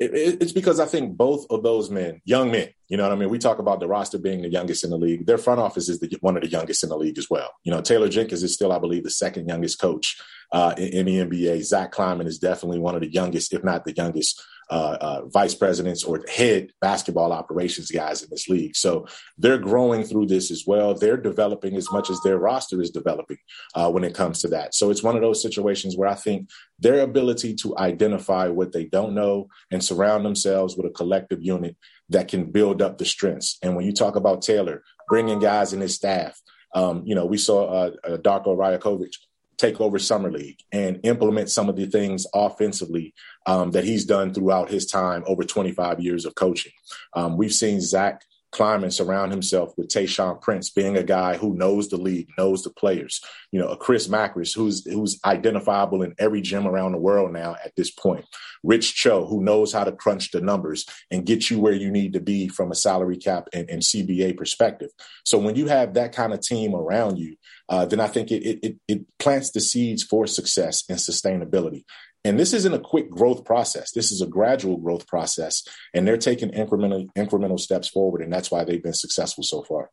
[0.00, 3.28] It's because I think both of those men, young men, you know what I mean?
[3.28, 5.26] We talk about the roster being the youngest in the league.
[5.26, 7.50] Their front office is the, one of the youngest in the league as well.
[7.64, 10.18] You know, Taylor Jenkins is still, I believe, the second youngest coach
[10.52, 11.62] uh, in, in, the NBA.
[11.64, 15.54] Zach Kleiman is definitely one of the youngest, if not the youngest, uh, uh, vice
[15.54, 18.76] presidents or head basketball operations guys in this league.
[18.76, 19.06] So
[19.36, 20.94] they're growing through this as well.
[20.94, 23.38] They're developing as much as their roster is developing
[23.74, 24.74] uh, when it comes to that.
[24.74, 28.84] So it's one of those situations where I think their ability to identify what they
[28.84, 31.76] don't know and surround themselves with a collective unit
[32.08, 33.58] that can build up the strengths.
[33.62, 36.40] And when you talk about Taylor bringing guys in his staff,
[36.74, 39.16] um, you know, we saw uh, uh Darko Rajakovic
[39.60, 43.14] take over summer league and implement some of the things offensively
[43.46, 46.72] um, that he's done throughout his time over 25 years of coaching.
[47.14, 51.88] Um, we've seen Zach Kleiman surround himself with Tayshaun Prince, being a guy who knows
[51.88, 53.20] the league, knows the players.
[53.52, 57.56] You know, a Chris Macris, who's who's identifiable in every gym around the world now
[57.64, 58.24] at this point.
[58.62, 62.12] Rich Cho, who knows how to crunch the numbers and get you where you need
[62.14, 64.90] to be from a salary cap and, and CBA perspective.
[65.24, 67.36] So when you have that kind of team around you,
[67.68, 71.84] uh, then I think it, it it plants the seeds for success and sustainability.
[72.24, 73.92] And this isn't a quick growth process.
[73.92, 75.62] This is a gradual growth process,
[75.94, 79.90] and they're taking incremental incremental steps forward, and that's why they've been successful so far.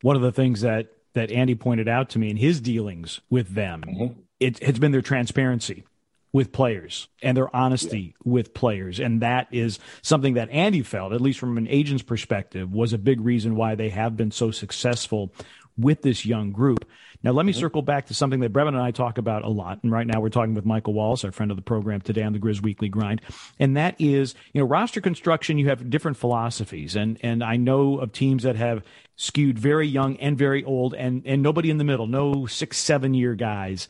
[0.00, 3.54] One of the things that that Andy pointed out to me in his dealings with
[3.54, 4.20] them, mm-hmm.
[4.38, 5.84] it, has been their transparency
[6.32, 8.30] with players and their honesty yeah.
[8.30, 9.00] with players.
[9.00, 12.98] And that is something that Andy felt, at least from an agent's perspective, was a
[12.98, 15.32] big reason why they have been so successful
[15.78, 16.86] with this young group.
[17.22, 17.60] Now, let me mm-hmm.
[17.60, 19.80] circle back to something that Brevin and I talk about a lot.
[19.82, 22.32] And right now we're talking with Michael Wallace, our friend of the program today on
[22.32, 23.20] the Grizz Weekly Grind.
[23.58, 26.94] And that is, you know, roster construction, you have different philosophies.
[26.94, 28.84] And, and I know of teams that have
[29.16, 33.14] skewed very young and very old and, and nobody in the middle, no six, seven
[33.14, 33.88] year guys.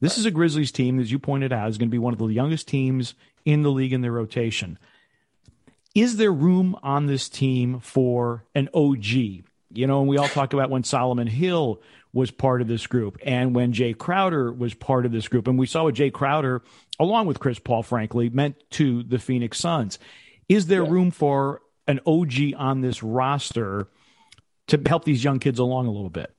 [0.00, 2.18] This is a Grizzlies team, as you pointed out, is going to be one of
[2.18, 4.78] the youngest teams in the league in their rotation.
[5.94, 9.44] Is there room on this team for an OG?
[9.70, 13.18] You know, and we all talk about when Solomon Hill was part of this group,
[13.22, 16.62] and when Jay Crowder was part of this group, and we saw what Jay Crowder,
[16.98, 19.98] along with Chris Paul, frankly, meant to the Phoenix Suns.
[20.48, 20.90] Is there yeah.
[20.90, 23.88] room for an OG on this roster
[24.68, 26.34] to help these young kids along a little bit?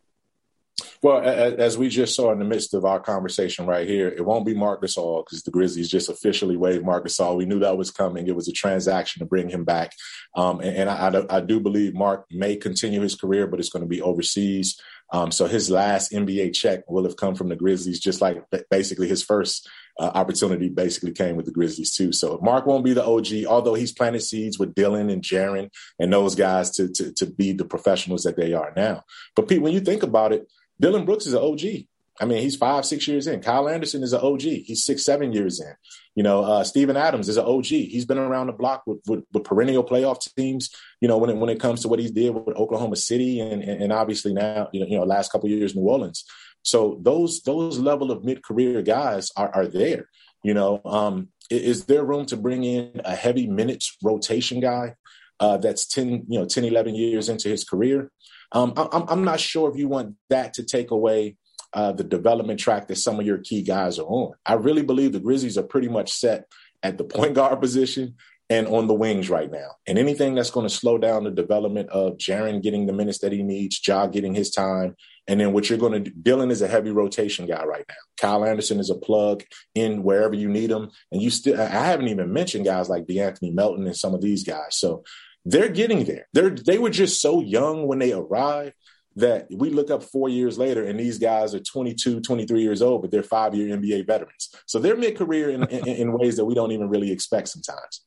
[1.01, 4.45] Well, as we just saw in the midst of our conversation right here, it won't
[4.45, 7.37] be Marc Gasol because the Grizzlies just officially waived Marc Gasol.
[7.37, 8.27] We knew that was coming.
[8.27, 9.93] It was a transaction to bring him back.
[10.35, 13.83] Um, and, and I, I, do believe Marc may continue his career, but it's going
[13.83, 14.77] to be overseas.
[15.11, 19.07] Um, so his last NBA check will have come from the Grizzlies, just like basically
[19.07, 22.11] his first uh, opportunity basically came with the Grizzlies too.
[22.11, 26.11] So Marc won't be the OG, although he's planted seeds with Dillon and Jaren and
[26.11, 29.03] those guys to, to, to be the professionals that they are now.
[29.35, 30.47] But Pete, when you think about it,
[30.79, 31.85] Dillon Brooks is an OG.
[32.21, 33.39] I mean, he's five, six years in.
[33.41, 34.41] Kyle Anderson is an OG.
[34.41, 35.73] He's six, seven years in.
[36.15, 37.65] You know, uh, Steven Adams is an OG.
[37.65, 40.69] He's been around the block with, with, with, perennial playoff teams.
[40.99, 43.63] You know, when it, when it comes to what he did with Oklahoma City and,
[43.63, 46.25] and, and obviously now, you know, you know, last couple years New Orleans.
[46.61, 50.09] So those those level of mid career guys are are there.
[50.43, 54.95] You know, um, is there room to bring in a heavy minutes rotation guy
[55.39, 58.11] uh, that's 10, you know, 10, 11 years into his career?
[58.51, 61.37] Um, I'm, I'm not sure if you want that to take away
[61.73, 64.33] uh, the development track that some of your key guys are on.
[64.45, 66.45] I really believe the Grizzlies are pretty much set
[66.81, 68.15] at the point guard position
[68.49, 69.75] and on the wings right now.
[69.85, 73.31] And anything that's going to slow down the development of Jaren getting the minutes that
[73.31, 74.95] he needs, Ja getting his time,
[75.27, 77.95] and then what you're going to do, Dillon is a heavy rotation guy right now.
[78.19, 79.43] Kyle Anderson is a plug
[79.75, 80.89] in wherever you need him.
[81.11, 84.43] And you still, I haven't even mentioned guys like De'Anthony Melton and some of these
[84.43, 84.71] guys.
[84.71, 85.03] So
[85.45, 86.27] they're getting there.
[86.33, 88.73] They're they were just so young when they arrived
[89.15, 93.01] that we look up four years later and these guys are 22 23 years old
[93.01, 94.53] but they're five year nba veterans.
[94.65, 98.01] So they're mid-career in, in, in, ways that we don't even really expect sometimes.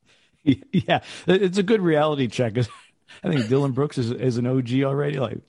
[0.71, 2.57] Yeah it's a good reality check
[3.23, 5.19] I think Dillon Brooks is, is an OG already.
[5.19, 5.39] Like,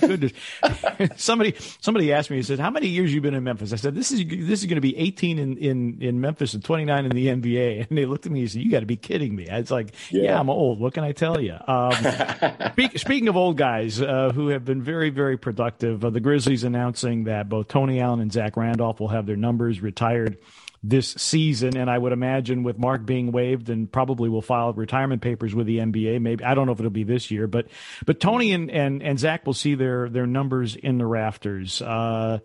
[0.00, 0.32] goodness.
[1.16, 2.36] somebody somebody asked me.
[2.36, 4.66] He said, "How many years you been in Memphis?" I said, "This is this is
[4.66, 8.04] going to be 18 in, in in Memphis and 29 in the NBA." And they
[8.04, 10.22] looked at me and said, "You got to be kidding me!" It's like, yeah.
[10.24, 10.40] yeah.
[10.40, 10.80] I'm old.
[10.80, 11.56] What can I tell you?
[11.66, 11.92] Um,
[12.72, 16.64] speak, speaking of old guys uh, who have been very very productive, uh, the Grizzlies
[16.64, 20.38] announcing that both Tony Allen and Zach Randolph will have their numbers retired
[20.82, 21.76] this season.
[21.76, 25.66] And I would imagine with Marc being waived and probably will file retirement papers with
[25.66, 26.20] the NBA.
[26.20, 27.66] Maybe I don't know if it'll be this year, but
[28.06, 31.82] but Tony and and, and Zach will see their their numbers in the rafters.
[31.82, 32.38] Uh,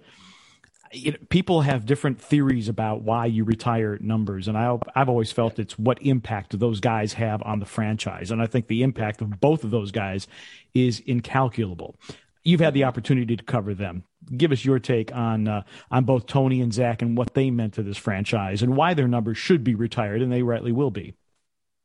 [0.91, 5.59] it, people have different theories about why you retire numbers, and I, I've always felt
[5.59, 9.39] it's what impact those guys have on the franchise, and I think the impact of
[9.41, 10.27] both of those guys
[10.73, 11.95] is incalculable.
[12.43, 14.03] You've had the opportunity to cover them
[14.35, 17.73] give us your take on uh, on both Tony and Zach and what they meant
[17.75, 21.15] to this franchise and why their numbers should be retired, and they rightly will be.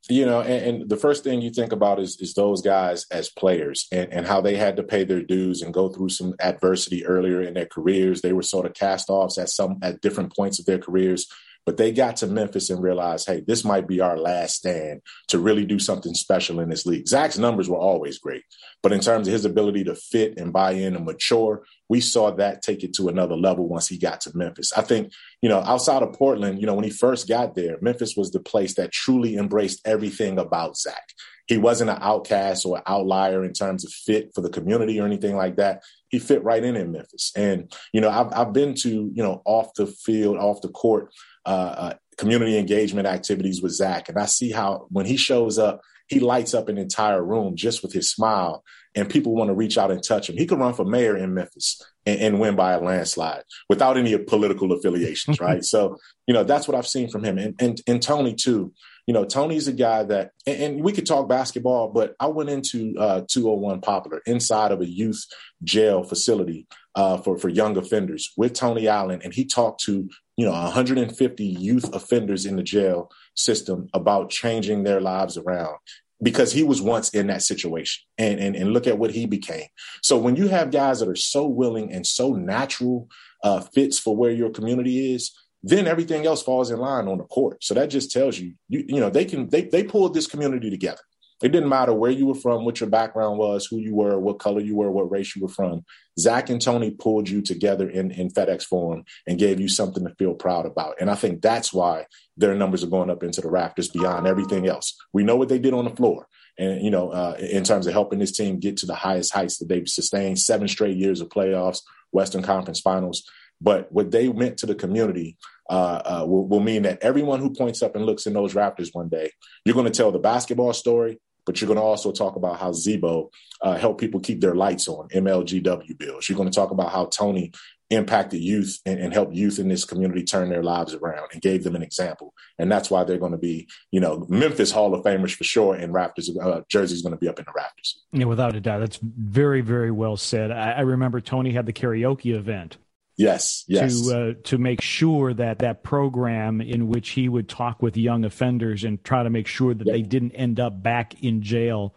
[0.08, 3.28] You know, and, and the first thing you think about is is those guys as
[3.28, 7.04] players and, and how they had to pay their dues and go through some adversity
[7.04, 8.22] earlier in their careers.
[8.22, 11.26] They were sort of cast offs at some at different points of their careers
[11.66, 15.38] but they got to Memphis and realized, hey, this might be our last stand to
[15.38, 17.06] really do something special in this league.
[17.06, 18.42] Zach's numbers were always great,
[18.82, 22.30] but in terms of his ability to fit and buy in and mature, we saw
[22.30, 24.72] that take it to another level once he got to Memphis.
[24.76, 28.16] I think, you know, outside of Portland, you know, when he first got there, Memphis
[28.16, 31.12] was the place that truly embraced everything about Zach.
[31.46, 35.04] He wasn't an outcast or an outlier in terms of fit for the community or
[35.04, 35.82] anything like that.
[36.08, 37.32] He fit right in in Memphis.
[37.34, 41.12] And, you know, I've, I've been to, you know, off the field, off the court
[41.46, 45.80] uh, uh, community engagement activities with Zach, and I see how when he shows up,
[46.08, 49.78] he lights up an entire room just with his smile, and people want to reach
[49.78, 50.36] out and touch him.
[50.36, 54.18] He could run for mayor in Memphis and, and win by a landslide without any
[54.18, 55.64] political affiliations, right?
[55.64, 58.72] so, you know, that's what I've seen from him, and and, and Tony too.
[59.06, 62.50] You know, Tony's a guy that, and, and we could talk basketball, but I went
[62.50, 65.24] into uh, 201 Poplar inside of a youth
[65.64, 70.08] jail facility uh, for for young offenders with Tony Allen, and he talked to
[70.40, 75.76] you know 150 youth offenders in the jail system about changing their lives around
[76.22, 78.02] because he was once in that situation.
[78.16, 79.68] And, and and look at what he became.
[80.02, 83.08] So when you have guys that are so willing and so natural
[83.44, 85.30] uh, fits for where your community is
[85.62, 87.62] then everything else falls in line on the court.
[87.62, 90.70] So that just tells you you, you know they can they, they pulled this community
[90.70, 91.02] together
[91.42, 94.38] it didn't matter where you were from, what your background was, who you were, what
[94.38, 95.84] color you were, what race you were from.
[96.18, 100.14] Zach and Tony pulled you together in, in FedEx Forum and gave you something to
[100.16, 100.96] feel proud about.
[101.00, 104.68] And I think that's why their numbers are going up into the rafters beyond everything
[104.68, 104.96] else.
[105.12, 106.26] We know what they did on the floor.
[106.58, 109.58] And, you know, uh, in terms of helping this team get to the highest heights
[109.58, 111.80] that they've sustained, seven straight years of playoffs,
[112.12, 113.24] Western Conference finals.
[113.62, 115.38] But what they meant to the community
[115.68, 118.90] uh, uh, will, will mean that everyone who points up and looks in those rafters
[118.92, 119.30] one day,
[119.64, 121.20] you're going to tell the basketball story,
[121.50, 123.28] but you're going to also talk about how Z-Bo
[123.60, 126.28] uh, helped people keep their lights on, MLGW bills.
[126.28, 127.50] You're going to talk about how Tony
[127.90, 131.64] impacted youth and, and, helped youth in this community turn their lives around and gave
[131.64, 132.34] them an example.
[132.60, 135.74] And that's why they're going to be, you know, Memphis Hall of Famers for sure.
[135.74, 137.94] And Raptors, uh, Jersey's going to be up in the Raptors.
[138.12, 138.78] Yeah, without a doubt.
[138.78, 140.52] That's very, very well said.
[140.52, 142.76] I, I remember Tony had the karaoke event.
[143.20, 144.00] Yes, yes.
[144.06, 148.24] To uh, to make sure that that program in which he would talk with young
[148.24, 149.94] offenders and try to make sure that yep.
[149.94, 151.94] they didn't end up back in jail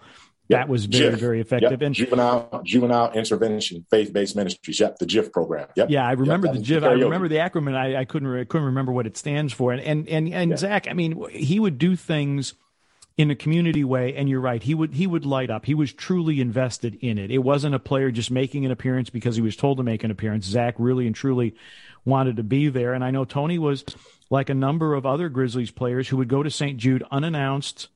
[0.49, 0.59] Yep.
[0.59, 1.71] That was very, very effective.
[1.71, 1.81] Yep.
[1.81, 4.79] And juvenile juvenile intervention, faith based ministries.
[4.79, 5.69] Yep, the JIFF program.
[5.75, 5.89] Yep.
[5.89, 6.83] Yeah, I remember the JIFF.
[6.83, 7.75] I remember the acronym.
[7.75, 9.71] I, I couldn't I couldn't remember what it stands for.
[9.71, 10.59] And and and, and.
[10.59, 12.53] Zach, I mean, he would do things
[13.15, 15.93] in a community way and you're right he would he would light up he was
[15.93, 19.55] truly invested in it it wasn't a player just making an appearance because he was
[19.55, 21.55] told to make an appearance zach really and truly
[22.05, 23.85] wanted to be there and i know tony was
[24.31, 27.89] like a number of other grizzlies players who would go to st jude unannounced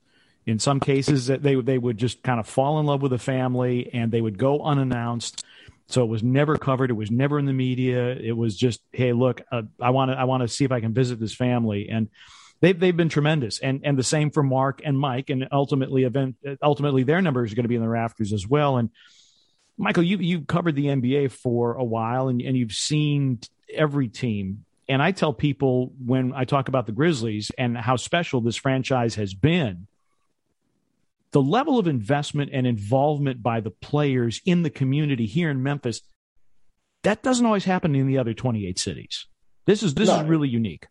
[0.48, 3.18] in some cases, that they they would just kind of fall in love with a
[3.18, 5.44] family and they would go unannounced.
[5.88, 6.90] So it was never covered.
[6.90, 8.12] It was never in the media.
[8.12, 10.80] It was just, hey, look, uh, I want to I want to see if I
[10.80, 12.08] can visit this family and.
[12.60, 16.36] They've, they've been tremendous, and and the same for Marc and Mike, and ultimately event
[16.62, 18.78] ultimately their numbers are going to be in the rafters as well.
[18.78, 18.90] And
[19.76, 23.40] Michael, you you covered the NBA for a while, and and you've seen
[23.72, 24.64] every team.
[24.88, 29.16] And I tell people when I talk about the Grizzlies and how special this franchise
[29.16, 29.86] has been,
[31.30, 36.00] the level of investment and involvement by the players in the community here in Memphis,
[37.02, 39.26] that doesn't always happen in the other 28 cities.
[39.66, 40.86] This is this no, is really unique.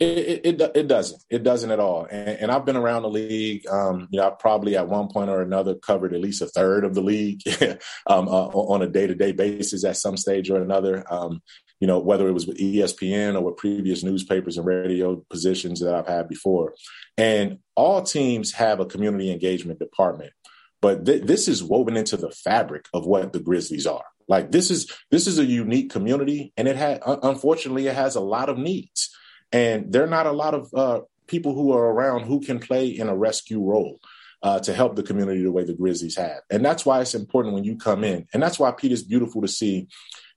[0.00, 1.22] It, it, it doesn't.
[1.30, 2.06] It doesn't at all.
[2.10, 3.66] And, and I've been around the league.
[3.68, 6.84] Um, you know, I've probably at one point or another covered at least a third
[6.84, 7.42] of the league
[8.08, 11.04] um, uh, on a day to day basis at some stage or another.
[11.12, 11.42] Um,
[11.80, 15.94] you know, whether it was with ESPN or with previous newspapers and radio positions that
[15.94, 16.74] I've had before.
[17.16, 20.32] And all teams have a community engagement department,
[20.80, 24.04] but th- this is woven into the fabric of what the Grizzlies are.
[24.28, 28.20] Like this is this is a unique community, and it had unfortunately it has a
[28.20, 29.13] lot of needs,
[29.54, 32.88] and there are not a lot of uh, people who are around who can play
[32.88, 34.00] in a rescue role.
[34.42, 36.42] Uh, to help the community the way the Grizzlies have.
[36.50, 38.26] And that's why it's important when you come in.
[38.34, 39.88] And that's why, Pete, it's beautiful to see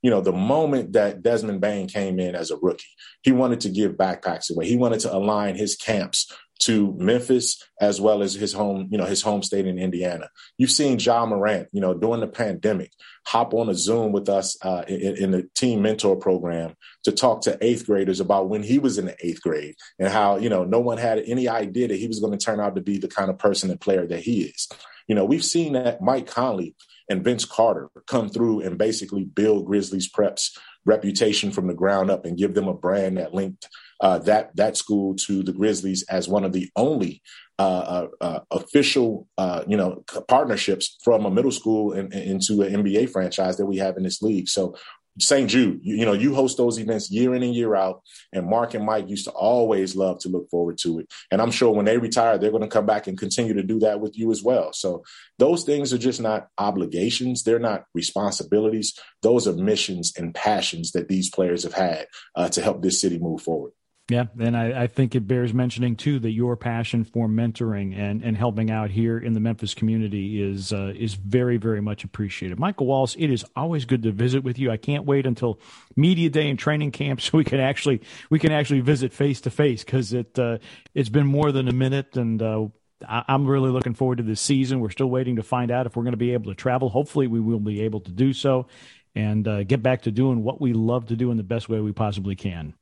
[0.02, 2.86] you know, the moment that Desmond Bane came in as a rookie,
[3.24, 4.68] he wanted to give backpacks away.
[4.68, 9.06] He wanted to align his camps to Memphis as well as his home, you know,
[9.06, 10.30] his home state in Indiana.
[10.58, 12.92] You've seen Ja Morant, you know, during the pandemic,
[13.26, 17.42] hop on a Zoom with us uh, in, in, the team mentor program to talk
[17.42, 20.64] to eighth graders about when he was in the eighth grade and how, you know,
[20.64, 23.08] no one had any idea that he was going to turn out to be the
[23.08, 24.68] kind of person and player that he is.
[25.08, 26.76] You know, we've seen that Mike Conley
[27.10, 32.26] and Vince Carter come through and basically build Grizzlies Prep's reputation from the ground up
[32.26, 33.68] and give them a brand that linked
[34.00, 37.22] uh, that that school to the Grizzlies as one of the only
[37.60, 42.62] uh, uh, uh official uh, you know partnerships from a middle school in, in, into
[42.62, 44.48] an NBA franchise that we have in this league.
[44.48, 44.76] So
[45.20, 45.50] St.
[45.50, 48.02] Jude, you, you, know, you host those events year in and year out.
[48.34, 51.12] And Marc and Mike used to always love to look forward to it.
[51.32, 53.80] And I'm sure when they retire, they're going to come back and continue to do
[53.80, 54.74] that with you as well.
[54.74, 55.04] So
[55.40, 57.44] those things are just not obligations.
[57.44, 58.94] They're not responsibilities.
[59.22, 63.20] Those are missions and passions that these players have had uh, to help this city
[63.20, 63.72] move forward.
[64.10, 68.24] Yeah, and I, I, think it bears mentioning too that your passion for mentoring and,
[68.24, 72.58] and helping out here in the Memphis community is uh, is very very much appreciated.
[72.58, 74.72] Michael Wallace, it is always good to visit with you.
[74.72, 75.60] I can't wait until
[75.98, 79.50] media day and training camp so we can actually we can actually visit face to
[79.50, 80.60] face because it uh,
[80.94, 82.42] it's been more than a minute and.
[82.42, 82.68] Uh,
[83.08, 84.80] I'm really looking forward to this season.
[84.80, 86.90] We're still waiting to find out if we're going to be able to travel.
[86.90, 88.66] Hopefully, we will be able to do so
[89.14, 91.80] and uh, get back to doing what we love to do in the best way
[91.80, 92.74] we possibly can.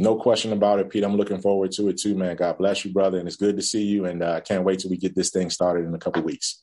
[0.00, 1.04] No question about it, Pete.
[1.04, 2.34] I'm looking forward to it too, man.
[2.34, 4.06] God bless you, brother, and it's good to see you.
[4.06, 6.62] And I uh, can't wait till we get this thing started in a couple weeks.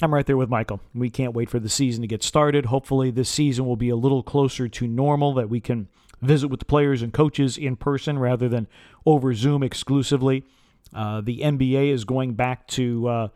[0.00, 0.80] I'm right there with Michael.
[0.94, 2.66] We can't wait for the season to get started.
[2.66, 5.88] Hopefully, this season will be a little closer to normal, that we can
[6.22, 8.66] visit with the players and coaches in person rather than
[9.04, 10.46] over Zoom exclusively.
[10.94, 13.28] Uh, the NBA is going back to uh,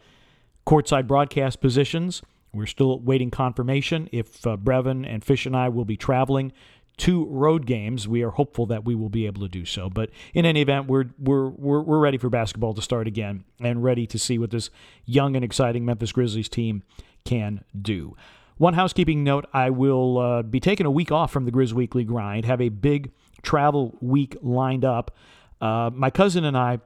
[0.67, 2.23] courtside broadcast positions.
[2.55, 6.53] We're still waiting confirmation if uh, Brevin and Fish and I will be traveling
[6.97, 8.07] two road games.
[8.07, 9.91] We are hopeful that we will be able to do so.
[9.91, 13.83] But in any event, we're we're we're, we're ready for basketball to start again and
[13.83, 14.71] ready to see what this
[15.05, 16.83] young and exciting Memphis Grizzlies team
[17.25, 18.17] can do.
[18.57, 22.05] One housekeeping note: I will uh, be taking a week off from the Grizz Weekly
[22.05, 22.45] grind.
[22.45, 23.11] Have a big
[23.43, 25.17] travel week lined up.
[25.61, 26.79] Uh, my cousin and I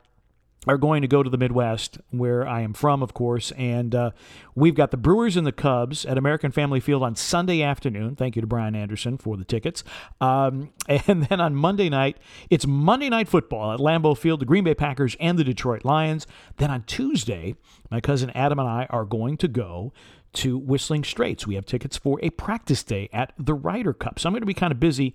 [0.66, 3.52] are going to go to the Midwest, where I am from, of course.
[3.52, 4.11] And uh,
[4.54, 8.16] we've got the Brewers and the Cubs at American Family Field on Sunday afternoon.
[8.16, 9.84] Thank you to Brian Anderson for the tickets.
[10.20, 12.18] Um, and then on Monday night,
[12.50, 16.26] it's Monday Night Football at Lambeau Field, the Green Bay Packers and the Detroit Lions.
[16.56, 17.54] Then on Tuesday,
[17.90, 19.92] my cousin Adam and I are going to go
[20.34, 21.46] to Whistling Straits.
[21.46, 24.18] We have tickets for a practice day at the Ryder Cup.
[24.18, 25.14] So I'm going to be kind of busy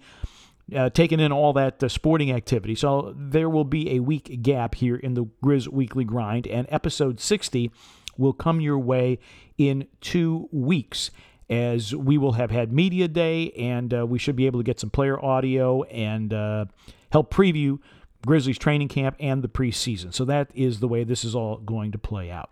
[0.75, 2.75] uh, taking in all that uh, sporting activity.
[2.75, 7.19] So there will be a week gap here in the Grizz Weekly Grind, and episode
[7.19, 7.71] 60
[8.17, 9.19] will come your way
[9.57, 11.11] in two weeks.
[11.49, 14.79] As we will have had media day, and uh, we should be able to get
[14.79, 16.65] some player audio and uh,
[17.11, 17.79] help preview
[18.25, 20.13] Grizzlies training camp and the preseason.
[20.13, 22.49] So that is the way this is all going to play out.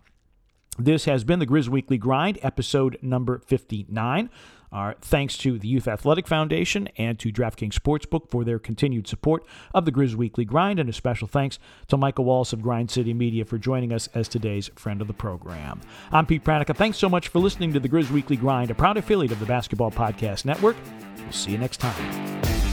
[0.78, 4.30] This has been the Grizz Weekly Grind, episode number 59.
[4.72, 9.46] Our thanks to the Youth Athletic Foundation and to DraftKings Sportsbook for their continued support
[9.74, 11.60] of the Grizz Weekly Grind, and a special thanks
[11.90, 15.14] to Michael Wallace of Grind City Media for joining us as today's friend of the
[15.14, 15.82] program.
[16.12, 16.76] I'm Pete Pranica.
[16.76, 19.46] Thanks so much for listening to the Grizz Weekly Grind, a proud affiliate of the
[19.46, 20.78] Basketball Podcast Network.
[21.18, 22.71] We'll see you next time.